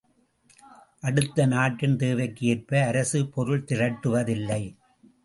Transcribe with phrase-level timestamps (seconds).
[0.99, 4.61] அடுத்து, நாட்டின் தேவைக்கு ஏற்ப அரசு பொருள் திரட்டுவதில்லை.